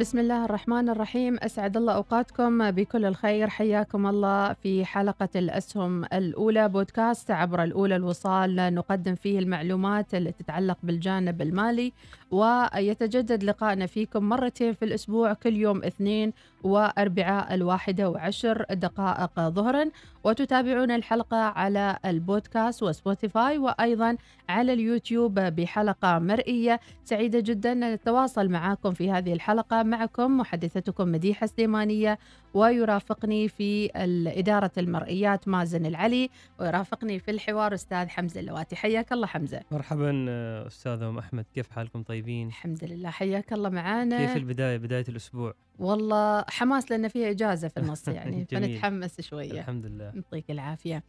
[0.00, 1.36] بسم الله الرحمن الرحيم.
[1.42, 3.48] أسعد الله أوقاتكم بكل الخير.
[3.48, 8.74] حياكم الله في حلقة الأسهم الأولى بودكاست عبر الأولى الوصال.
[8.74, 11.92] نقدم فيه المعلومات التي تتعلق بالجانب المالي.
[12.34, 16.32] ويتجدد لقائنا فيكم مرتين في الأسبوع كل يوم اثنين
[16.62, 19.90] وأربعاء الواحدة وعشر دقائق ظهرا.
[20.24, 24.16] وتتابعون الحلقة على البودكاست وسبوتيفاي وأيضا
[24.48, 26.80] على اليوتيوب بحلقة مرئية.
[27.04, 29.82] سعيدة جدا نتواصل معكم في هذه الحلقة.
[29.82, 32.18] معكم محدثتكم مديحة سليمانية.
[32.54, 33.90] ويرافقني في
[34.38, 38.76] إدارة المرئيات مازن العلي ويرافقني في الحوار أستاذ حمزة اللواتي.
[38.76, 39.60] حياك الله حمزة.
[39.70, 40.26] مرحبا
[40.66, 41.44] أستاذ أم أحمد.
[41.54, 43.10] كيف حالكم طيبين؟ الحمد لله.
[43.10, 44.26] حياك الله معانا.
[44.26, 45.54] كيف البداية؟ بداية الأسبوع.
[45.78, 49.52] والله حماس لأن فيها إجازة في النص يعني فنتحمس شوية.
[49.60, 50.12] الحمد لله.
[50.14, 51.02] يعطيك العافية.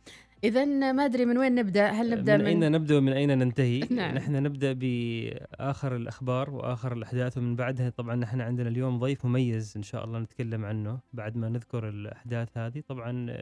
[0.44, 1.90] إذا ما أدري من وين نبدأ.
[1.90, 4.16] هل نبدأ من, من أين نبدأ ومن أين ننتهي؟ نعم.
[4.16, 9.84] نحن نبدأ بآخر الأخبار وآخر الأحداث ومن بعدها طبعا نحن عندنا اليوم ضيف مميز إن
[9.84, 12.84] شاء الله نتكلم عنه بعد ما نذكر الأحداث هذه.
[12.88, 13.38] طبعا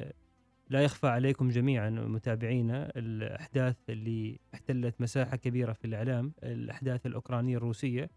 [0.69, 8.09] لا يخفى عليكم جميعا متابعينا الأحداث اللي احتلت مساحة كبيرة في الإعلام الأحداث الأوكرانية الروسية.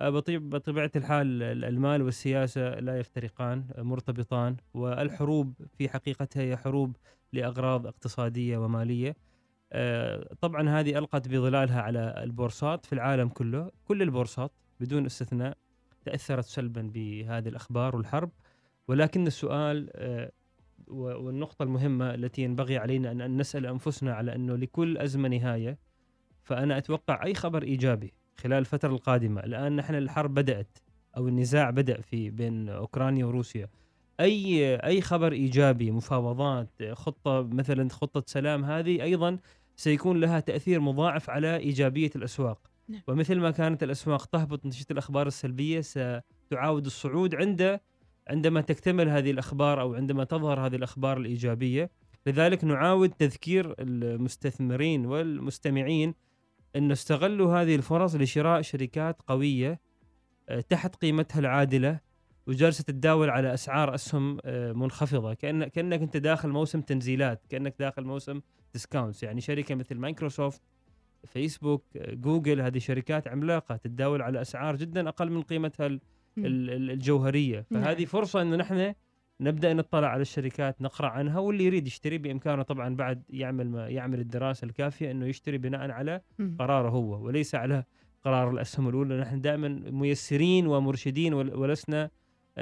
[0.00, 6.96] بطبيعة الحال المال والسياسة لا يفترقان مرتبطان والحروب في حقيقتها هي حروب
[7.32, 9.16] لأغراض اقتصادية ومالية.
[10.40, 13.70] طبعا هذه ألقت بظلالها على البورصات في العالم كله.
[13.84, 15.56] كل البورصات بدون استثناء
[16.04, 18.30] تأثرت سلبا بهذه الأخبار والحرب.
[18.88, 19.90] ولكن السؤال
[20.88, 25.78] والنقطة المهمة التي ينبغي علينا أن نسأل أنفسنا على أنه لكل أزمة نهاية
[26.42, 30.78] فأنا أتوقع أي خبر إيجابي خلال الفترة القادمة الآن نحن الحرب بدأت
[31.16, 33.68] أو النزاع بدأ في بين أوكرانيا وروسيا
[34.20, 39.38] أي أي خبر إيجابي مفاوضات خطة مثلا خطة سلام هذه أيضا
[39.76, 43.02] سيكون لها تأثير مضاعف على إيجابية الأسواق نعم.
[43.08, 47.80] ومثل ما كانت الأسواق تهبط نتيجة الأخبار السلبية ستعاود الصعود عند
[48.28, 51.90] عندما تكتمل هذه الأخبار أو عندما تظهر هذه الأخبار الإيجابية
[52.26, 56.14] لذلك نعاود تذكير المستثمرين والمستمعين
[56.76, 59.80] أن استغلوا هذه الفرص لشراء شركات قوية
[60.68, 62.00] تحت قيمتها العادلة
[62.48, 64.38] وجالسة تتداول على أسعار أسهم
[64.78, 65.34] منخفضة.
[65.34, 68.40] كأن كأنك أنت داخل موسم تنزيلات كأنك داخل موسم
[68.72, 70.62] discounts يعني شركة مثل مايكروسوفت
[71.24, 75.98] فيسبوك جوجل هذه شركات عملاقة تتداول على أسعار جدا أقل من قيمتها
[76.38, 77.66] الجوهرية.
[77.70, 78.94] فهذه فرصة أنه نحن
[79.40, 84.20] نبدأ نطلع على الشركات نقرأ عنها واللي يريد يشتري بإمكانه طبعا بعد يعمل ما يعمل
[84.20, 86.20] الدراسة الكافية إنه يشتري بناء على
[86.58, 87.84] قراره هو وليس على
[88.24, 89.20] قرار الأسهم الأولى.
[89.20, 92.10] نحن دائما ميسرين ومرشدين ولسنا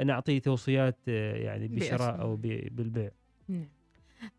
[0.05, 3.11] نعطي توصيات يعني بشراء أو بالبيع.
[3.47, 3.67] نعم.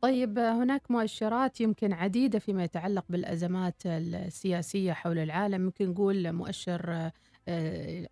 [0.01, 7.11] طيب هناك مؤشرات يمكن عديدة فيما يتعلق بالأزمات السياسية حول العالم يمكن نقول مؤشر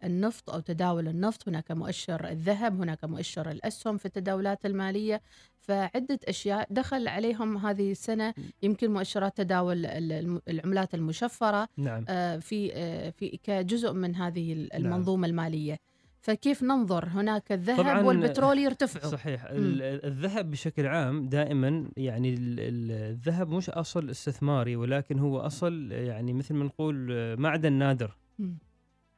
[0.05, 5.23] النفط أو تداول النفط هناك مؤشر الذهب هناك مؤشر الأسهم في التداولات المالية
[5.59, 9.87] فعدة أشياء دخل عليهم هذه السنة يمكن مؤشرات تداول
[10.49, 12.05] العملات المشفرة نعم.
[12.41, 12.71] في
[13.13, 15.31] في كجزء من هذه المنظومة نعم.
[15.31, 15.79] المالية
[16.27, 19.47] فكيف ننظر هناك الذهب والبترول يرتفعوا صحيح م.
[19.81, 26.65] الذهب بشكل عام دائما يعني الذهب مش أصل استثماري ولكن هو أصل يعني مثل ما
[26.65, 26.97] نقول
[27.41, 28.53] معدن نادر م.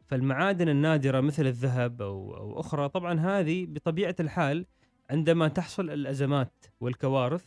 [0.07, 4.67] فالمعادن النادرة مثل الذهب أو, أو أخرى طبعا هذه بطبيعة الحال
[5.11, 7.45] عندما تحصل الأزمات والكوارث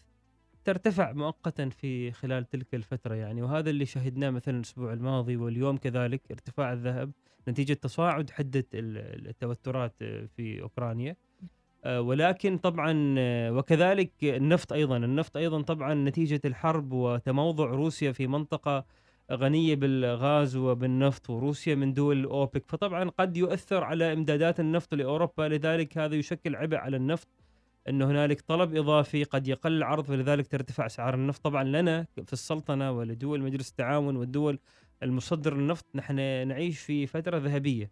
[0.63, 6.21] ترتفع مؤقتا في خلال تلك الفترة يعني وهذا اللي شهدناه مثلا الأسبوع الماضي واليوم كذلك
[6.31, 7.11] ارتفاع الذهب
[7.47, 9.93] نتيجة تصاعد حدة التوترات
[10.35, 11.15] في أوكرانيا.
[11.85, 13.15] ولكن طبعا
[13.49, 18.85] وكذلك النفط أيضا النفط أيضا طبعا نتيجة الحرب وتموضع روسيا في منطقة
[19.31, 25.97] غنية بالغاز وبالنفط وروسيا من دول الاوبك فطبعا قد يؤثر على إمدادات النفط لأوروبا لذلك
[25.97, 27.27] هذا يشكل عبء على النفط
[27.89, 31.43] إنه هنالك طلب إضافي قد يقل العرض ولذلك ترتفع أسعار النفط.
[31.43, 34.59] طبعا لنا في السلطنة ولدول مجلس التعاون والدول
[35.03, 36.15] المصدر النفط نحن
[36.47, 37.91] نعيش في فترة ذهبية.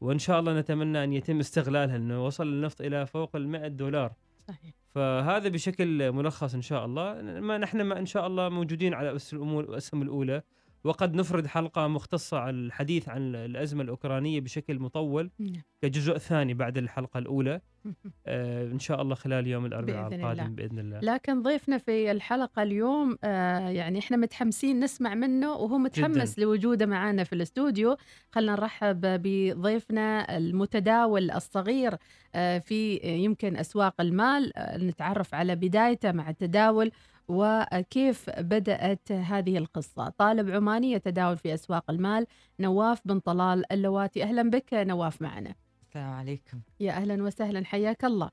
[0.00, 4.12] وإن شاء الله نتمنى أن يتم استغلالها إنه وصل النفط إلى فوق ال 100 دولار.
[4.48, 4.74] صحيح.
[4.88, 7.22] فهذا بشكل ملخص إن شاء الله.
[7.40, 10.42] ما نحن ما إن شاء الله موجودين على أس الأمور الأسهم الأولى.
[10.84, 15.62] وقد نفرد حلقة مختصة على الحديث عن الأزمة الأوكرانية بشكل مطول نعم.
[15.82, 17.60] كجزء ثاني بعد الحلقة الأولى
[18.26, 20.54] آه إن شاء الله خلال يوم الأربعاء بإذن القادم الله.
[20.54, 26.32] بإذن الله لكن ضيفنا في الحلقة اليوم آه يعني إحنا متحمسين نسمع منه وهو متحمس
[26.32, 26.42] جداً.
[26.42, 27.96] لوجوده معنا في الاستوديو
[28.32, 31.94] خلنا نرحب بضيفنا المتداول الصغير
[32.34, 36.90] آه في يمكن أسواق المال آه نتعرف على بدايته مع التداول
[37.28, 42.26] وكيف بدأت هذه القصة؟ طالب عماني يتداول في أسواق المال
[42.60, 44.22] نواف بن طلال اللواتي.
[44.22, 45.54] أهلا بك نواف معنا.
[45.82, 46.60] السلام عليكم.
[46.80, 48.30] يا أهلا وسهلا حياك الله.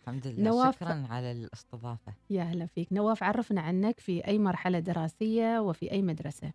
[0.00, 0.50] الحمد لله.
[0.50, 2.14] نواف- شكرا على الاستضافة.
[2.30, 2.92] يا أهلا فيك.
[2.92, 6.52] نواف عرفنا عنك في أي مرحلة دراسية وفي أي مدرسة؟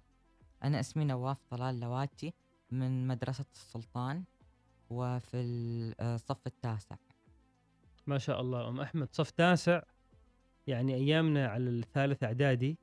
[0.64, 2.34] أنا اسمي نواف طلال لواتي
[2.72, 4.24] من مدرسة السلطان
[4.90, 5.38] وفي
[6.02, 6.96] الصف التاسع.
[8.08, 8.70] ما شاء الله.
[8.70, 9.82] أم أحمد صف تاسع.
[10.68, 12.78] يعني أيامنا على الثالث إعدادي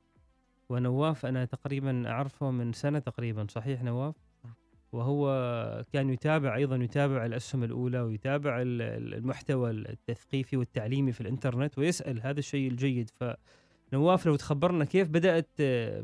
[0.69, 4.15] ونواف أنا تقريبا أعرفه من سنة تقريبا صحيح نواف.
[4.91, 11.77] وهو كان يتابع أيضا يتابع الأسهم الأولى ويتابع ال- ال- المحتوى التثقيفي والتعليمي في الإنترنت
[11.79, 13.09] ويسأل هذا الشيء الجيد
[13.91, 15.49] فنواف لو تخبرنا كيف بدأت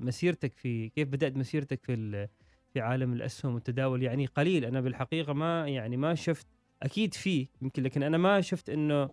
[0.03, 2.27] مسيرتك في كيف بدأت مسيرتك في
[2.73, 6.47] في عالم الأسهم والتداول يعني قليل أنا بالحقيقة ما يعني ما شفت
[6.83, 9.09] أكيد في يمكن لكن أنا ما شفت إنه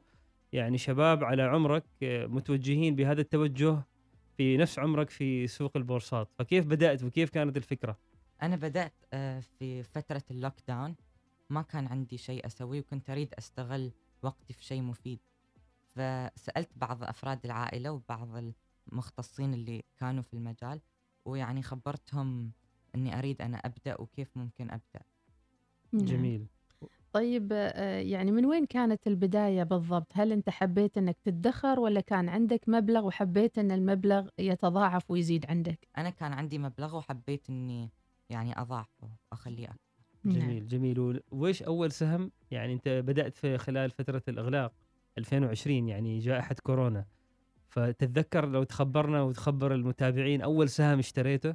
[0.53, 3.83] يعني شباب على عمرك آه، متوجهين بهذا التوجه
[4.37, 6.29] في نفس عمرك في سوق البورصات.
[6.39, 7.99] فكيف بدأت وكيف كانت الفكرة؟
[8.43, 10.97] أنا بدأت آه، في فترة اللوك داون
[11.51, 13.93] ما كان عندي شيء أسويه وكنت أريد أستغل
[14.23, 15.19] وقتي في شيء مفيد.
[15.95, 18.29] فسألت بعض أفراد العائلة وبعض
[18.93, 20.81] المختصين اللي كانوا في المجال
[21.25, 22.53] ويعني خبرتهم
[22.95, 25.05] أني أريد أنا أبدأ وكيف ممكن أبدأ.
[25.93, 26.05] نعم.
[26.05, 26.47] جميل.
[27.13, 32.29] طيب آه، يعني من وين كانت البداية بالضبط؟ هل أنت حبيت أنك تدخر ولا كان
[32.29, 37.91] عندك مبلغ وحبيت أن المبلغ يتضاعف ويزيد عندك؟ أنا كان عندي مبلغ وحبيت أني
[38.31, 39.79] يعني أضاعفه وأخليه أكبر.
[40.25, 40.35] نعم.
[40.39, 41.01] جميل جميل.
[41.01, 44.73] و- وإيش أول سهم؟ يعني أنت بدأت في خلال فترة الإغلاق
[45.19, 47.05] 2020 يعني جائحة كورونا.
[47.69, 51.55] فتتذكر لو تخبرنا وتخبر المتابعين أول سهم اشتريته؟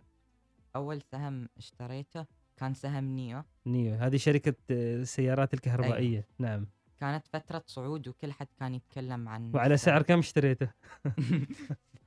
[0.76, 2.26] أول سهم اشتريته
[2.58, 3.44] كان سهم نيو.
[3.66, 3.96] نيو.
[3.96, 6.28] هذه شركة آه، السيارات الكهربائية.
[6.40, 6.68] نعم.
[7.00, 9.78] كانت فترة صعود وكل حد كان يتكلم عن وعلى.
[9.78, 10.70] سعر كم اشتريته؟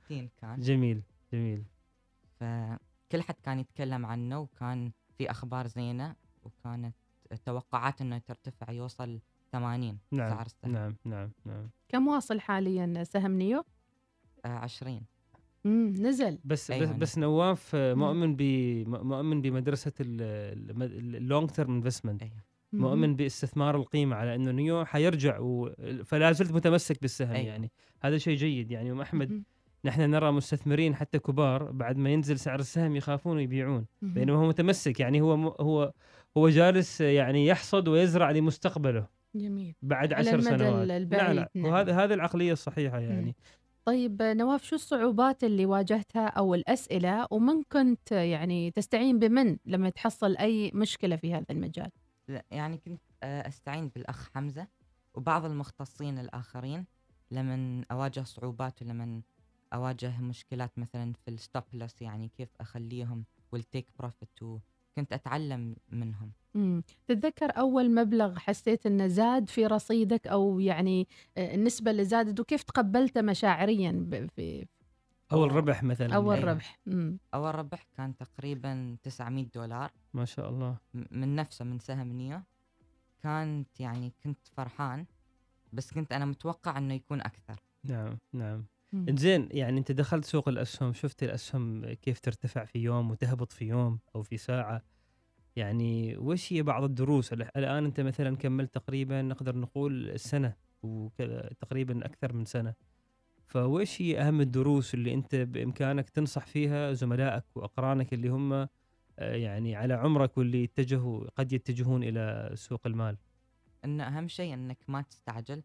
[0.05, 0.59] 60 كان.
[0.59, 1.01] جميل
[1.33, 1.63] جميل.
[2.39, 6.95] فكل حد كان يتكلم عنه وكان في أخبار زينة وكانت
[7.45, 9.19] توقعات إنه ترتفع يوصل
[9.51, 11.69] 80 نعم سعر السهم نعم نعم نعم.
[11.89, 13.63] كم واصل حاليا سهم نيو؟
[14.45, 15.01] آه 20
[15.67, 16.39] مم نزل.
[16.45, 16.99] بس أيوة بس, نعم.
[16.99, 18.41] بس نواف مؤمن ب
[18.87, 22.81] مؤمن بمدرسة ال long term investment مم.
[22.81, 25.69] مؤمن باستثمار القيمة على إنه نيو حيرجع و...
[26.05, 27.47] فلا زلت متمسك بالسهم أيوة.
[27.47, 27.71] يعني.
[28.01, 28.91] هذا شيء جيد يعني.
[28.91, 29.43] ام أحمد مم.
[29.85, 34.13] نحن نرى مستثمرين حتى كبار بعد ما ينزل سعر السهم يخافون ويبيعون مم.
[34.13, 35.21] بينما هو متمسك يعني.
[35.21, 35.45] هو م...
[35.45, 35.93] هو
[36.37, 39.07] هو جالس يعني يحصد ويزرع لمستقبله.
[39.35, 39.75] جميل.
[39.81, 40.89] بعد عشر سنوات.
[40.89, 41.65] البعيد، لا لا نعم.
[41.65, 43.35] وهذا هذه العقلية الصحيحة يعني.
[43.87, 50.37] طيب نواف شو الصعوبات اللي واجهتها أو الأسئلة ومن كنت يعني تستعين بمن لما تحصل
[50.37, 51.91] أي مشكلة في هذا المجال؟
[52.27, 54.67] لا يعني كنت آه أستعين بالأخ حمزة
[55.13, 56.85] وبعض المختصين الآخرين
[57.31, 59.21] لمن أواجه صعوبات ولمن
[59.73, 64.39] أواجه مشكلات مثلا في ال stop loss يعني كيف أخليهم وال take profit
[64.97, 66.31] وكنت أتعلم منهم.
[66.53, 66.83] مم.
[67.07, 72.63] تتذكر أول مبلغ حسيت أنه زاد في رصيدك أو يعني آه، النسبة اللي زادت وكيف
[72.63, 74.65] تقبلته مشاعريا ب- في
[75.31, 76.51] أول ربح مثلا أول أيوة.
[76.51, 76.79] ربح.
[76.85, 77.17] مم.
[77.33, 79.91] أول ربح كان تقريبا 900 دولار.
[80.13, 80.77] ما شاء الله.
[81.11, 82.39] من نفسه من سهم نيو
[83.23, 85.05] كانت يعني كنت فرحان
[85.73, 87.59] بس كنت أنا متوقع إنه يكون أكثر.
[87.83, 88.65] نعم نعم.
[88.93, 89.15] مم.
[89.17, 93.99] زين يعني انت دخلت سوق الأسهم شفت الأسهم كيف ترتفع في يوم وتهبط في يوم
[94.15, 94.81] أو في ساعة.
[95.55, 102.05] يعني وش هي بعض الدروس؟ ال- الآن انت مثلا كملت تقريبا نقدر نقول السنة وتقريبا
[102.05, 102.73] أكثر من سنة.
[103.47, 108.67] فوش هي أهم الدروس اللي انت بإمكانك تنصح فيها زملائك وأقرانك اللي هم آه،
[109.19, 113.17] يعني على عمرك واللي اتجهوا قد يتجهون إلى سوق المال؟
[113.85, 115.63] إن أهم شيء إنك ما تستعجل.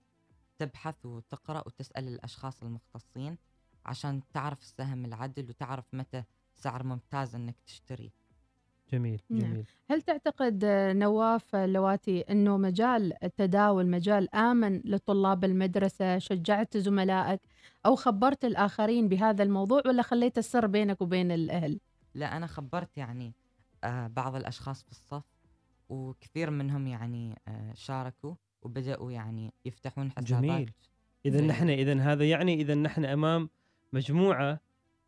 [0.65, 3.39] تبحث وتقرأ وتسأل الأشخاص المختصين
[3.87, 8.13] عشان تعرف السهم العدل وتعرف متى سعر ممتاز إنك تشتري.
[8.93, 9.41] جميل نعم.
[9.41, 9.67] جميل.
[9.91, 10.65] هل تعتقد
[10.97, 17.41] نواف اللواتي أنه مجال التداول مجال آمن لطلاب المدرسة؟ شجعت زملائك
[17.87, 21.81] أو خبرت الآخرين بهذا الموضوع ولا خليت السر بينك وبين الأهل؟
[22.15, 23.35] لا أنا خبرت يعني
[23.85, 25.25] آه بعض الأشخاص في الصف
[25.89, 28.35] وكثير منهم يعني آه شاركوا.
[28.63, 30.71] وبدأوا يعني يفتحون حسابات جميل.
[31.27, 33.49] اذا نحن اذا هذا يعني اذا نحن أمام
[33.93, 34.61] مجموعة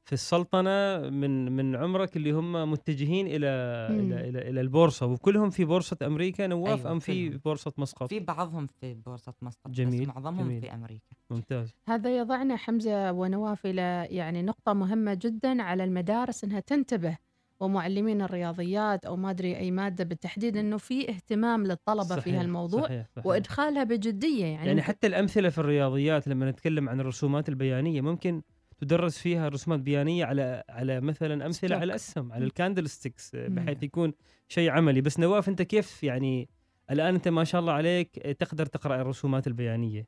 [0.04, 3.36] في السلطنة من من عمرك اللي هم متجهين إلى.
[3.36, 7.40] إلى إلى, إلى البورصة وكلهم في بورصة أمريكا نواف أيوة، أم في كلهم.
[7.44, 10.60] بورصة مسقط في بعضهم في بورصة مسقط جميل، بس معظمهم جميل.
[10.60, 16.60] في أمريكا ممتاز هذا يضعنا حمزة ونواف إلى يعني نقطة مهمة جدا على المدارس أنها
[16.60, 17.18] تنتبه
[17.60, 22.82] ومعلمين الرياضيات أو ما أدري أي مادة بالتحديد أنه في اهتمام للطلبة في صحيح، هالموضوع
[22.82, 23.26] صحيح صحيح.
[23.26, 28.42] وإدخالها بجدية يعني, يعني, حتى الأمثلة في الرياضيات لما نتكلم عن الرسومات البيانية ممكن
[28.78, 31.72] تدرس فيها رسومات بيانية على على مثلا أمثلة stock.
[31.72, 32.44] على الأسهم على.
[32.44, 33.54] ال candlesticks مم.
[33.54, 34.12] بحيث يكون
[34.48, 36.48] شيء عملي بس نواف أنت كيف يعني
[36.90, 40.06] الآن أنت ما شاء الله عليك تقدر تقرأ الرسومات البيانية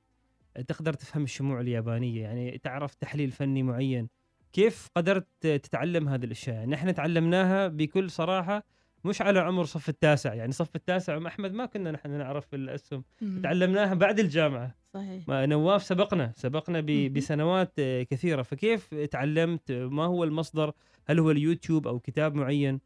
[0.68, 4.08] تقدر تفهم الشموع اليابانية يعني تعرف تحليل فني معين
[4.52, 8.64] كيف قدرت تتعلم هذه الأشياء؟ يعني نحن تعلمناها بكل صراحة
[9.04, 13.04] مش على عمر صف التاسع يعني صف التاسع أم أحمد ما كنا نحن نعرف الاسهم.
[13.42, 14.74] تعلمناها بعد الجامعة.
[14.94, 15.28] صحيح.
[15.28, 16.80] ما نواف سبقنا سبقنا.
[17.08, 18.42] بسنوات كثيرة.
[18.42, 20.72] فكيف تعلمت؟ ما هو المصدر؟
[21.06, 22.80] هل هو اليوتيوب أو كتاب معين؟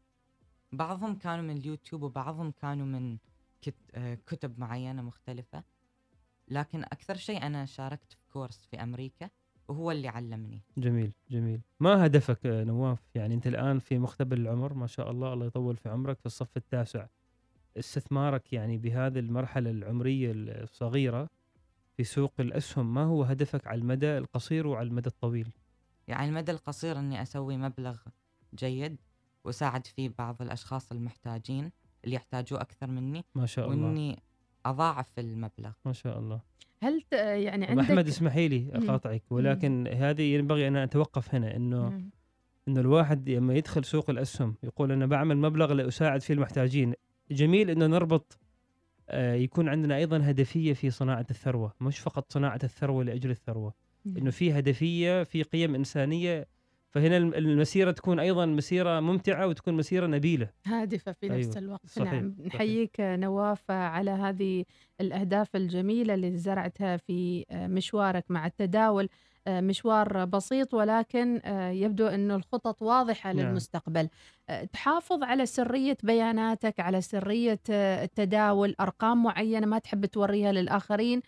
[0.71, 3.17] بعضهم كانوا من اليوتيوب وبعضهم كانوا من
[3.61, 3.75] كت...
[3.95, 5.63] آه، كتب معينة مختلفة.
[6.47, 9.29] لكن أكثر شيء أنا شاركت في كورس في أمريكا.
[9.71, 10.61] وهو اللي علمني.
[10.77, 11.61] جميل جميل.
[11.79, 15.89] ما هدفك نواف؟ يعني أنت الآن في مقتبل العمر ما شاء الله الله يطول في
[15.89, 17.07] عمرك في الصف التاسع.
[17.77, 21.29] استثمارك يعني بهذه المرحلة العمرية الصغيرة
[21.97, 25.47] في سوق الأسهم ما هو هدفك على المدى القصير وعلى المدى الطويل؟
[26.07, 27.97] يعني المدى القصير أني أسوي مبلغ
[28.55, 28.97] جيد
[29.43, 31.71] وأساعد فيه بعض الأشخاص المحتاجين
[32.05, 33.23] اللي يحتاجوه أكثر مني.
[33.35, 33.87] ما شاء الله.
[33.87, 34.23] وإني
[34.65, 35.71] أضاعف المبلغ.
[35.85, 36.41] ما شاء الله.
[36.83, 37.13] هل ت...
[37.13, 38.67] يعني عندك أحمد اسمحي لي.
[38.73, 42.09] أقاطعك ولكن هذه ينبغي أن أتوقف هنا إنه مم.
[42.67, 46.93] إنه الواحد لما يدخل سوق الأسهم يقول أنا بعمل مبلغ لاساعد فيه المحتاجين.
[47.31, 48.39] جميل إنه نربط
[49.09, 53.73] آه، يكون عندنا أيضا هدفية في صناعة الثروة مش فقط صناعة الثروة لأجل الثروة.
[54.05, 56.47] إنه في هدفية في قيم إنسانية
[56.91, 60.49] فهنا الم- المسيرة تكون أيضا مسيرة ممتعة وتكون مسيرة نبيلة.
[60.65, 61.85] هادفة في نفس أيوة، الوقت.
[61.89, 62.35] صحيح، نعم.
[62.45, 64.65] نحييك نواف على هذه
[65.01, 69.09] الأهداف الجميلة اللي زرعتها في مشوارك مع التداول.
[69.47, 71.41] مشوار بسيط ولكن
[71.73, 73.47] يبدو أنه الخطط واضحة نعم.
[73.47, 74.09] للمستقبل.
[74.73, 81.21] تحافظ على سرية بياناتك على سرية التداول أرقام معينة ما تحب توريها للآخرين.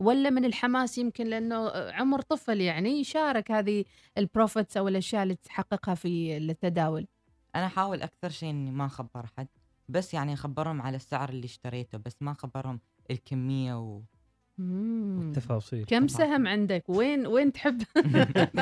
[0.00, 3.84] ولا من الحماس يمكن لأنه عمر طفل يعني يشارك هذه
[4.18, 7.06] البروفيتس أو الأشياء اللي تحققها في التداول
[7.54, 9.48] أنا أحاول أكثر شيء إني ما أخبر حد
[9.88, 12.80] بس يعني أخبرهم على السعر اللي اشتريته بس ما أخبرهم
[13.10, 14.00] الكمية و...
[14.58, 15.20] مم.
[15.20, 16.08] التفاصيل كم.
[16.08, 17.82] سهم عندك وين وين تحب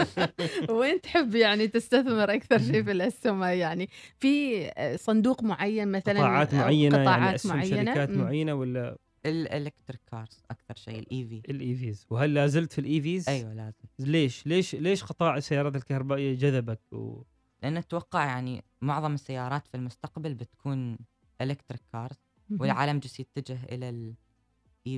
[0.79, 4.63] وين تحب يعني تستثمر أكثر شيء في الأسهم يعني في
[4.97, 8.11] صندوق معين مثلا قطاعات معينة يعني قطاعات أسهم معينة شركات.
[8.11, 8.97] معينة ولا
[9.27, 13.29] ال electric cars أكثر شيء ال EV ال EVs وهل لا زلت في ال EVs
[13.29, 17.23] أيوة لازم ليش؟ ليش ليش قطاع السيارات الكهربائية جذبك؟ و...
[17.63, 20.99] لأن أتوقع يعني معظم السيارات في المستقبل بتكون
[21.41, 22.17] electric cars.
[22.51, 24.15] والعالم جالس يتجه إلى ال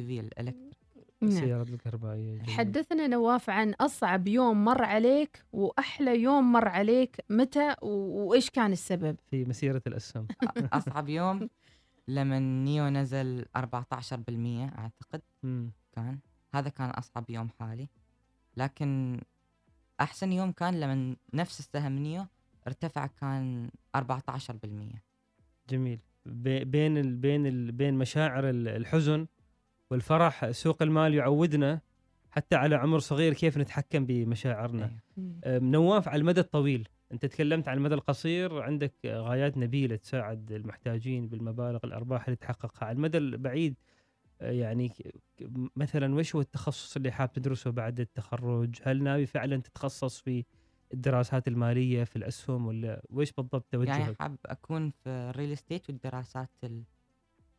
[0.07, 0.81] EV ال electric
[1.23, 1.31] نعم.
[1.31, 2.51] السيارات الكهربائية جميل.
[2.51, 9.17] حدثنا نواف عن أصعب يوم مر عليك وأحلى يوم مر عليك متى وإيش كان السبب؟
[9.31, 10.27] في مسيرة الأسهم.
[10.73, 11.49] أصعب يوم؟
[12.15, 13.61] لما نيو نزل 14%
[14.79, 15.73] أعتقد مم.
[15.93, 16.19] كان.
[16.55, 17.89] هذا كان أصعب يوم حالي.
[18.57, 19.21] لكن
[20.01, 22.27] أحسن يوم كان لما نفس السهم نيو
[22.67, 24.01] ارتفع كان 14%
[25.71, 25.99] جميل.
[26.27, 27.17] بي- بين ال...
[27.17, 27.73] بين ال...
[27.73, 29.27] بين مشاعر ال- الحزن
[29.91, 31.81] والفرح سوق المال يعودنا
[32.31, 34.85] حتى على عمر صغير كيف نتحكم بمشاعرنا.
[35.19, 35.41] أيوة.
[35.47, 41.29] أم، نواف على المدى الطويل أنت تكلمت عن المدى القصير عندك غايات نبيلة تساعد المحتاجين
[41.29, 42.87] بالمبالغ الأرباح اللي تحققها.
[42.87, 43.77] على المدى البعيد
[44.41, 44.93] آه، يعني
[45.77, 50.45] مثلا وش هو التخصص اللي حاب تدرسه بعد التخرج؟ هل ناوي فعلا تتخصص في
[50.95, 56.51] الدراسات المالية في الأسهم ولا وش بالضبط توجهك؟ يعني حاب أكون في الريل استيت والدراسات
[56.65, 56.83] ال-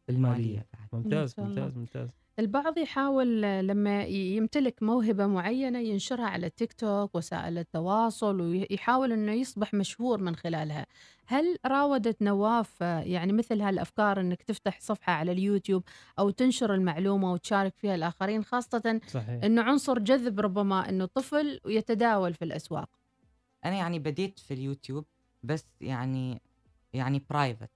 [0.10, 0.36] المالية.
[0.38, 0.88] المالية بعد.
[0.94, 1.36] ممتاز.
[1.38, 2.10] ممتاز ممتاز.
[2.42, 9.74] البعض يحاول لما يمتلك موهبة معينة ينشرها على التيك توك وسائل التواصل ويحاول إنه يصبح
[9.74, 10.86] مشهور من خلالها.
[11.26, 15.84] هل راودت نواف يعني مثل هالأفكار إنك تفتح صفحة على اليوتيوب
[16.20, 22.34] أو تنشر المعلومة وتشارك فيها الآخرين خاصة صحيح إنه عنصر جذب ربما إنه طفل ويتداول
[22.34, 22.90] في الأسواق.
[23.66, 25.06] أنا يعني بديت في اليوتيوب
[25.44, 26.42] بس يعني
[26.94, 27.70] يعني private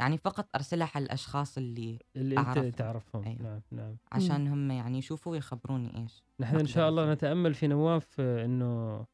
[0.00, 2.70] يعني فقط أرسلها على الأشخاص اللي اللي أنت أعرفهم.
[2.70, 3.42] تعرفهم أيوة.
[3.42, 7.12] نعم نعم عشان هم يعني يشوفوا ويخبروني إيش نحن إن شاء الله.
[7.12, 9.04] نتأمل في نواف آه، إنه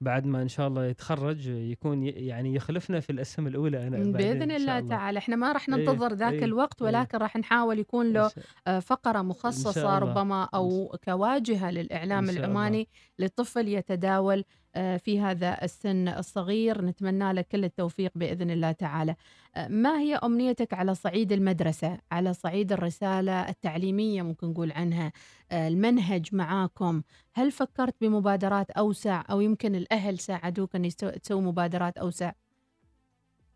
[0.00, 4.48] بعد ما إن شاء الله يتخرج آه، يكون يعني يخلفنا في الاسهم الأولى أنا بإذن
[4.48, 6.88] شاء الله تعالى إحنا ما راح إيه، ننتظر ذاك إيه، الوقت إيه.
[6.88, 8.30] ولكن راح نحاول يكون له
[8.66, 9.98] آه، فقرة مخصصة الله.
[9.98, 12.40] ربما أو كواجهة للإعلام الله.
[12.40, 19.16] العماني لطفل يتداول في هذا السن الصغير نتمنى له كل التوفيق بإذن الله تعالى.
[19.56, 25.12] آه، ما هي أمنيتك على صعيد المدرسة، على صعيد الرسالة التعليمية ممكن نقول عنها،
[25.50, 27.02] آه، المنهج معاكم،
[27.34, 30.88] هل فكرت بمبادرات أوسع أو يمكن الأهل ساعدوك إن
[31.22, 32.32] تسوي مبادرات أوسع؟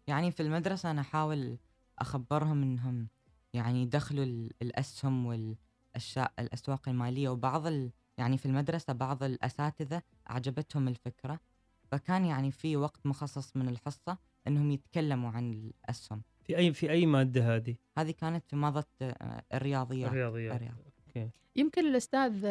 [0.06, 1.56] يعني في المدرسة أنا أحاول
[1.98, 3.08] أخبرهم إنهم
[3.54, 7.66] يعني يدخلوا ال- الأسهم والأشياء الأسواق المالية وبعض
[8.18, 10.02] يعني في المدرسة بعض الأساتذة
[10.32, 11.40] أعجبتهم الفكرة
[11.90, 16.22] فكان يعني في وقت مخصص من الحصة إنهم يتكلموا عن الأسهم.
[16.44, 20.10] في اي في أي مادة هذه؟ هذه كانت في ماضة آه، الرياضيات.
[20.10, 20.54] الرياضيات.
[20.56, 21.30] الرياض.
[21.56, 22.44] يمكن الأستاذ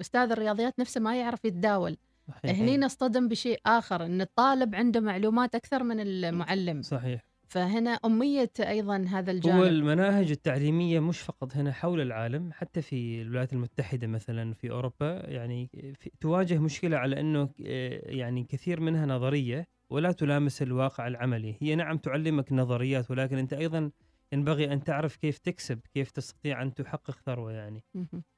[0.00, 1.96] أستاذ الرياضيات نفسه ما يعرف يتداول.
[2.28, 2.58] صحيح.
[2.58, 6.82] هني نصطدم بشيء آخر إن الطالب عنده معلومات أكثر من المعلم.
[6.82, 7.24] صحيح.
[7.48, 13.22] فهنا أمية أيضا هذا هو الجانب المناهج التعليمية مش فقط هنا حول العالم حتى في
[13.22, 15.68] الولايات المتحدة مثلا في أوروبا يعني
[16.00, 21.56] في تواجه مشكلة على إنه آه، يعني كثير منها نظرية ولا تلامس الواقع العملي.
[21.60, 23.90] هي نعم تعلمك نظريات ولكن أنت أيضا
[24.32, 27.84] ينبغي أن تعرف كيف تكسب كيف تستطيع أن تحقق ثروة يعني.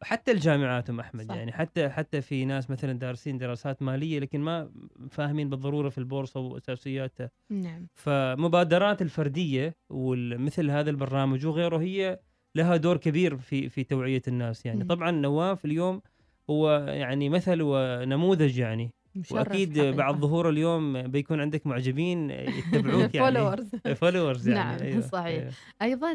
[0.02, 1.34] حتى الجامعات ام أحمد صح.
[1.34, 4.72] يعني حتى حتى في ناس مثلا دارسين دراسات مالية لكن ما
[5.10, 12.20] فاهمين بالضرورة في البورصة وأساسياتها نعم فمبادرات الفردية ومثل هذا البرنامج وغيره هي
[12.54, 14.86] لها دور كبير في في توعية الناس يعني مم.
[14.88, 16.02] طبعا نواف اليوم
[16.50, 18.94] هو يعني مثل ونموذج يعني
[19.30, 19.96] وأكيد حقيقة.
[19.96, 25.00] بعد ظهور اليوم بيكون عندك معجبين يتبعوك يعني followers فولورز يعني نعم، أيوة.
[25.00, 25.42] صحيح.
[25.42, 25.52] أيوة.
[25.82, 26.12] أيضا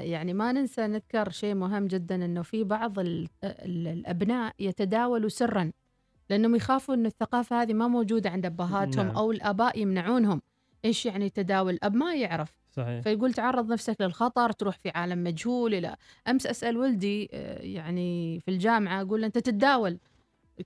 [0.00, 5.72] يعني ما ننسى نذكر شيء مهم جدا إنه في بعض ال- ال- الأبناء يتداولوا سرا
[6.30, 9.16] لأنهم يخافوا إنه الثقافة هذه ما موجودة عند أبهاتهم نعم.
[9.16, 10.42] أو الآباء يمنعونهم
[10.84, 15.74] إيش يعني تداول الاب ما يعرف صحيح فيقول تعرض نفسك للخطر تروح في عالم مجهول
[15.74, 15.96] إلى
[16.28, 19.98] أمس أسأل ولدي آه، يعني في الجامعة أقول له أنت تتداول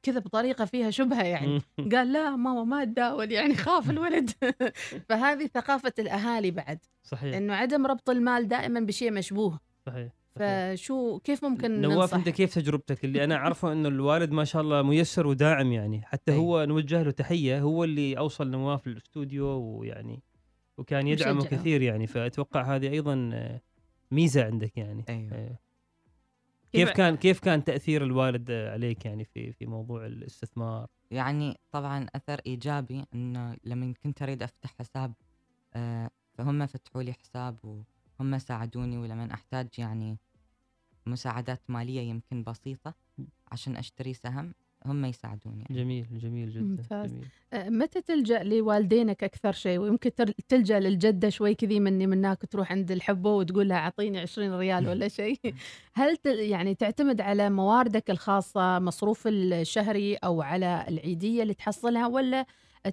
[0.03, 4.31] كذا بطريقة فيها شبهة يعني قال لا ماما ما اتداول يعني خاف الولد
[5.09, 10.13] فهذه ثقافة الأهالي بعد صحيح إنه عدم ربط المال دائما بشيء مشبوه صحيح.
[10.37, 14.83] فشو كيف ممكن نواف أنت كيف تجربتك اللي أنا أعرفه إنه الوالد ما شاء الله
[14.83, 16.39] ميسر وداعم يعني حتى أي.
[16.39, 20.23] هو نوجه له تحية هو اللي أوصل نواف للاستوديو ويعني
[20.79, 21.45] وكان يدعمه.
[21.45, 23.31] كثير يعني فأتوقع هذه أيضا
[24.11, 25.33] ميزة عندك يعني أيوة.
[25.33, 25.59] آه.
[26.73, 32.41] كيف- كان كيف كان تأثير الوالد عليك يعني في في موضوع الاستثمار؟ يعني طبعا أثر
[32.47, 35.15] إيجابي إنه لما كنت أريد أفتح حساب
[35.75, 37.59] آه، فهم فتحوا لي حساب
[38.19, 40.19] وهم ساعدوني ولما أحتاج يعني
[41.07, 42.95] مساعدات مالية يمكن بسيطة
[43.53, 44.55] عشان أشتري سهم.
[44.87, 45.83] هم يساعدوني يعني.
[45.83, 47.11] جميل جميل جدا ممتاز.
[47.11, 47.27] جميل.
[47.53, 52.73] آه، متى تلجأ لوالدينك أكثر شيء ويمكن تر- تلجأ للجدة شوي كذي مني منك تروح
[52.73, 55.39] عند الحبة وتقول لها أعطيني 20 ريال ولا شيء
[55.95, 62.47] هل ت- يعني تعتمد على مواردك الخاصة مصروف الشهري أو على العيدية اللي تحصلها ولا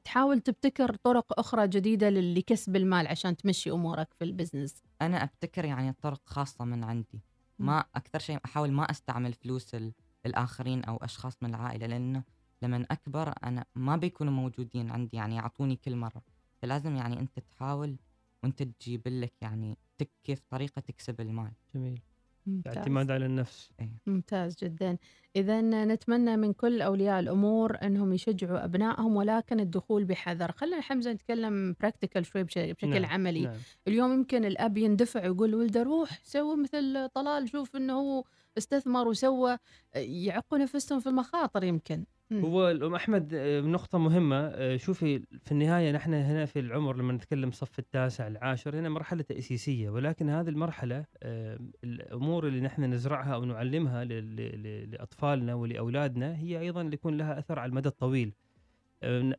[0.04, 5.94] تحاول تبتكر طرق أخرى جديدة لكسب المال عشان تمشي أمورك في البزنس أنا أبتكر يعني
[6.02, 7.22] طرق خاصة من عندي
[7.60, 9.94] ما أكثر شيء أحاول ما أستعمل فلوس ال-
[10.26, 12.24] الآخرين أو أشخاص من العائلة لأنه
[12.62, 16.22] لما أكبر أنا ما بيكونوا موجودين عندي يعني يعطوني كل مرة.
[16.62, 17.96] فلازم يعني أنت تحاول
[18.44, 21.52] وأنت تجيب لك يعني تك كيف طريقة تكسب المال.
[21.76, 22.02] جميل.
[22.48, 22.78] ممتاز.
[22.78, 23.70] اعتماد على النفس.
[24.08, 24.98] ممتاز جدا.
[25.36, 30.52] إذا نتمنى من كل أولياء الأمور أنهم يشجعوا أبنائهم ولكن الدخول بحذر.
[30.52, 33.42] خلينا حمزة نتكلم براكتيكال شوي بش- بشكل نعم، عملي.
[33.42, 33.56] نعم.
[33.88, 38.24] اليوم يمكن الأب يندفع ويقول لولده روح سوي مثل طلال شوف أنه هو
[38.58, 39.58] استثمر وسوى
[39.96, 42.06] يعقوا نفسهم في المخاطر يمكن.
[42.32, 47.14] هو الأم أحمد آه، نقطة مهمة آه، شوفي في النهاية نحن هنا في العمر لما
[47.14, 53.34] نتكلم صف التاسع العاشر هنا مرحلة تأسيسية ولكن هذه المرحلة آه، الأمور اللي نحن نزرعها
[53.34, 58.34] أو نعلمها ل- ل- ل- لأطفالنا ولأولادنا هي أيضا يكون لها أثر على المدى الطويل.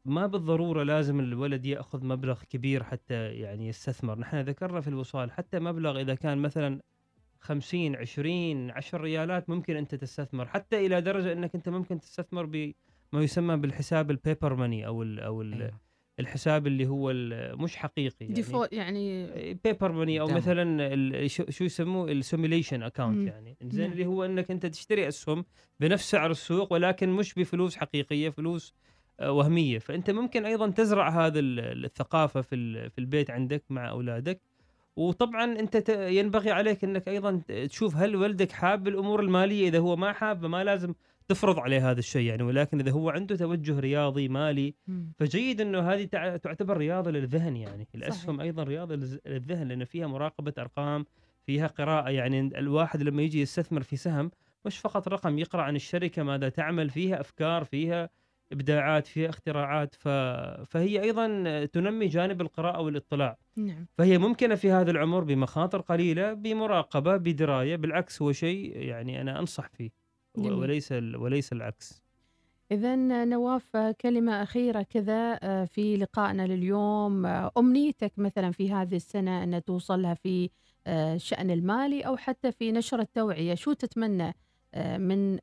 [0.05, 4.19] ما بالضرورة لازم الولد يأخذ مبلغ كبير حتى يعني يستثمر.
[4.19, 6.81] نحن ذكرنا في الوصال حتى مبلغ إذا كان مثلا
[7.41, 12.73] 50 20 10 ريالات ممكن أنت تستثمر حتى إلى درجة أنك أنت ممكن تستثمر بما
[13.15, 15.89] يسمى بالحساب ال paper money أو ال أو ال أيوة.
[16.21, 17.13] الحساب اللي هو
[17.57, 19.27] مش حقيقي يعني default يعني
[19.65, 20.35] paper money أو demo.
[20.37, 22.83] مثلا ال- شو شو يسموه ال simulation.
[22.83, 23.93] account يعني زين نعم.
[23.93, 25.45] اللي هو أنك أنت تشتري اسهم
[25.81, 28.75] بنفس سعر السوق ولكن مش بفلوس حقيقية فلوس
[29.21, 34.41] آه، وهمية فأنت ممكن أيضا تزرع هذا ال- الثقافة في في البيت عندك مع أولادك
[34.99, 40.13] وطبعا أنت ينبغي عليك إنك أيضا تشوف هل ولدك حاب الأمور المالية إذا هو ما
[40.13, 40.95] حاب ما لازم
[41.29, 44.75] تفرض عليه هذا الشيء يعني ولكن إذا هو عنده توجه رياضي مالي.
[45.19, 48.41] فجيد إنه هذه تع- تعتبر رياضة للذهن يعني الاسهم صحيح.
[48.41, 48.95] أيضا رياضة
[49.27, 51.05] للذهن لأن فيها مراقبة أرقام
[51.47, 54.31] فيها قراءة يعني الواحد لما يجي يستثمر في سهم
[54.65, 58.11] مش فقط رقم يقرأ عن الشركة ماذا تعمل فيها أفكار فيها
[58.53, 60.09] إبداعات فيها اختراعات ف...
[60.69, 63.39] فهي أيضا تنمي جانب القراءة والاطلاع.
[63.57, 63.87] نعم.
[63.99, 69.69] فهي ممكنة في هذا العمر بمخاطر قليلة بمراقبة بدراية بالعكس هو شيء يعني أنا أنصح
[69.69, 69.91] فيه
[70.37, 70.53] جميل.
[70.53, 72.03] وليس ال- وليس العكس.
[72.73, 79.43] إذا نواف كلمة أخيرة كذا آه، في لقائنا لليوم آه، أمنيتك مثلا في هذه السنة
[79.43, 80.51] أن توصلها في
[80.87, 84.35] آه، الشأن المالي أو حتى في نشر التوعية شو تتمنى
[84.99, 85.39] من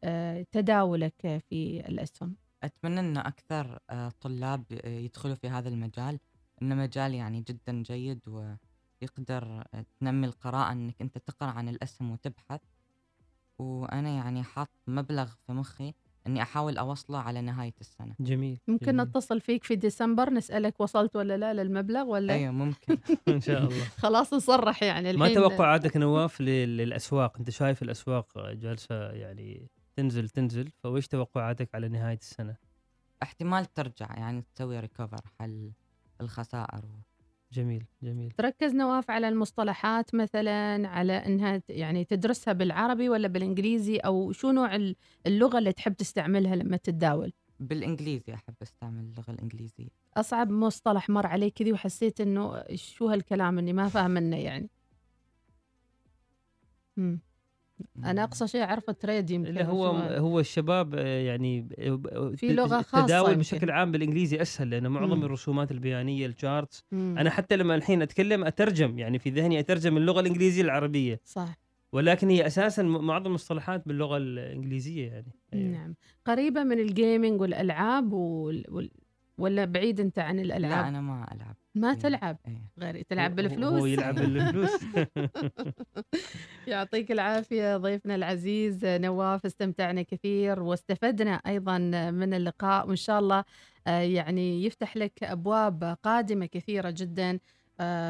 [0.51, 2.35] تداولك في الأسهم؟
[2.65, 6.19] أتمنى إن أكثر آه، طلاب آه، يدخلوا في هذا المجال
[6.61, 12.61] إنه مجال يعني جدا جيد ويقدر آه، تنمي القراءة إنك أنت تقرأ عن الاسهم وتبحث.
[13.59, 15.93] وأنا يعني حاط مبلغ في مخي
[16.27, 18.15] إني أحاول أوصله على نهاية السنة.
[18.19, 19.01] جميل ممكن جميل.
[19.01, 22.97] نتصل فيك في ديسمبر نسألك وصلت ولا لا للمبلغ ولا؟ أيوه ممكن.
[23.27, 23.83] إن شاء الله.
[23.97, 25.35] خلاص نصرح يعني ما الحين.
[25.41, 30.71] توقعاتك نواف لل- للأسواق؟ أنت شايف الأسواق جالسة يعني تنزل تنزل.
[30.83, 32.55] فويش توقعاتك على نهاية السنة؟
[33.23, 35.71] احتمال ترجع يعني تسوي ريكفر حل
[36.21, 36.85] الخسائر
[37.51, 38.31] جميل جميل.
[38.31, 44.75] تركز نواف على المصطلحات مثلا على إنها يعني تدرسها بالعربي ولا بالإنجليزي؟ أو شو نوع
[44.75, 44.95] ال-
[45.27, 49.89] اللغة اللي تحب تستعملها لما تتداول؟ بالإنجليزي أحب أستعمل اللغة الإنجليزية.
[50.17, 54.69] أصعب مصطلح مر عليك كذي وحسيت إنه شو هالكلام إني ما فاهم منه يعني.
[56.97, 57.19] مم.
[58.05, 61.67] أنا أقصى شيء أعرفه trade يمكن اللي هو هو الشباب آه، يعني
[62.35, 63.35] في لغة خاصة التداول.
[63.35, 65.23] بشكل عام بالإنجليزي أسهل لأنه معظم مم.
[65.25, 66.85] الرسومات البيانية ال charts.
[66.93, 71.57] أنا حتى لما الحين أتكلم أترجم يعني في ذهني أترجم اللغة الإنجليزية العربية صح
[71.91, 75.71] ولكن هي أساسا معظم المصطلحات باللغة الإنجليزية يعني أيوة.
[75.71, 78.65] نعم قريبة من ال gaming والألعاب وال...
[78.69, 78.91] وال...
[79.37, 81.97] ولا بعيد أنت عن لا الالعاب أنا ما ألعب ما إيه.
[81.97, 82.61] تلعب إيه.
[82.79, 84.71] غير تلعب بالفلوس هو يلعب بالفلوس
[86.67, 91.77] يعطيك العافية ضيفنا العزيز نواف استمتعنا كثير واستفدنا أيضا
[92.11, 93.43] من اللقاء وإن شاء الله
[93.87, 97.39] آه، يعني يفتح لك أبواب قادمة كثيرة جدا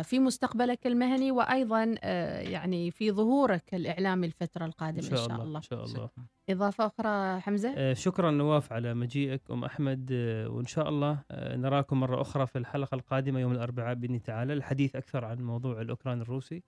[0.04, 5.62] في مستقبلك المهني وأيضا آه، يعني في ظهورك الإعلامي الفترة إن القادمة شاء الله إن
[5.62, 6.08] شاء الله.
[6.08, 6.26] شكراً.
[6.50, 11.56] إضافة أخرى حمزة؟ آه، شكرا نواف على مجيئك أم أحمد آه، وإن شاء الله آه،
[11.56, 14.54] نراكم مرة أخرى في الحلقة القادمة يوم الأربعاء بإذن تعالى.
[14.54, 16.64] الحديث أكثر عن موضوع الأوكران الروسي.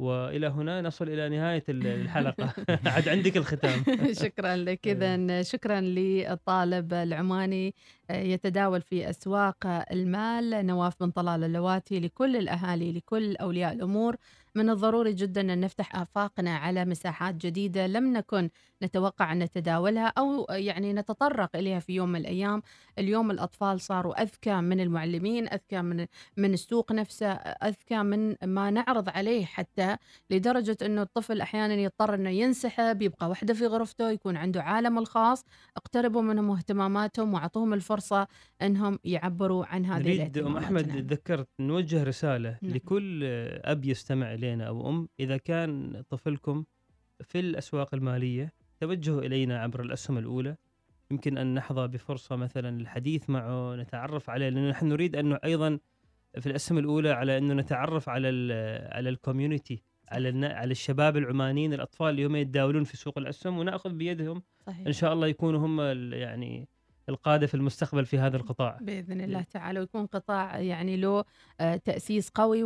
[0.00, 2.52] وإلى هنا نصل إلى نهاية ال- الحلقة.
[2.94, 3.84] عاد عندك الختام.
[4.24, 4.88] شكرا لك.
[4.88, 7.74] إذا شكرا للطالب العماني
[8.10, 14.16] آه، يتداول في أسواق المال نواف بن طلال اللواتي لكل الأهالي لكل أولياء الأمور.
[14.54, 18.50] من الضروري جدا أن نفتح آفاقنا على مساحات جديدة لم نكن
[18.82, 22.62] نتوقع أن نتداولها أو يعني نتطرق إليها في يوم من الأيام.
[22.98, 29.08] اليوم الأطفال صاروا أذكى من المعلمين أذكى من من السوق نفسه أذكى من ما نعرض
[29.08, 29.89] عليه حتى
[30.30, 35.44] لدرجة أنه الطفل أحيانا يضطر أنه ينسحب يبقى وحده في غرفته يكون عنده عالم الخاص
[35.76, 38.26] اقتربوا منهم واهتماماتهم وأعطوهم الفرصة
[38.62, 40.98] أنهم يعبروا عن هذه نريد أحمد نعم.
[40.98, 42.74] تذكرت نوجه رسالة نعم.
[42.74, 43.24] لكل
[43.64, 46.64] أب يستمع إلينا أو أم إذا كان طفلكم
[47.22, 50.56] في الأسواق المالية توجهوا إلينا عبر الأسهم الأولى
[51.10, 55.78] يمكن أن نحظى بفرصة مثلا للحديث معه نتعرف عليه لأن نحن نريد أنه أيضا
[56.38, 58.52] في الأسهم الأولى على إنه نتعرف على ال
[58.92, 63.58] على ال community على النا- على الشباب العمانيين الأطفال اللي هم يتداولون في سوق الأسهم
[63.58, 64.86] ونأخذ بيدهم صحيح.
[64.86, 65.80] إن شاء الله يكونوا هم
[66.12, 66.68] يعني
[67.10, 68.78] القادة في المستقبل في هذا القطاع.
[68.80, 71.24] بإذن الله تعالى ويكون قطاع يعني له
[71.60, 72.64] آه، تأسيس قوي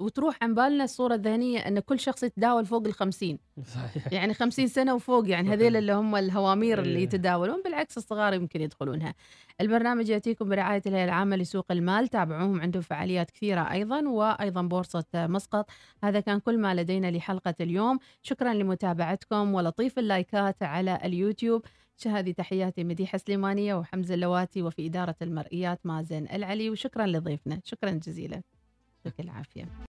[0.00, 3.38] وتروح عن بالنا الصورة الذهنية إن كل شخص يتداول فوق ال 50
[3.74, 4.12] صحيح.
[4.12, 5.52] يعني 50 سنة وفوق يعني.
[5.52, 7.04] هذيل اللي هم الهوامير اللي إيه.
[7.04, 9.14] يتداولون بالعكس الصغار يمكن يدخلونها.
[9.60, 12.08] البرنامج يأتيكم برعاية الهيئة العامة لسوق المال.
[12.08, 15.70] تابعوهم عندهم فعاليات كثيرة أيضا وأيضا بورصة مسقط.
[16.04, 17.98] هذا كان كل ما لدينا لحلقة اليوم.
[18.22, 21.62] شكرا لمتابعتكم ولطيف اللايكات على اليوتيوب.
[22.06, 27.60] هذه تحياتي مديحة سليمانية وحمزة اللواتي وفي إدارة المرئيات مازن العلي وشكرا لضيفنا.
[27.64, 28.42] شكرا جزيلا.
[29.04, 29.74] يعطيك العافية.